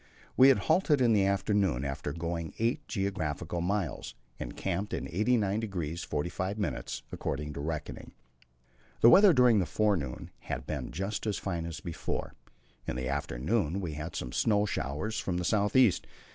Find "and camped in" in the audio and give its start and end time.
4.39-5.05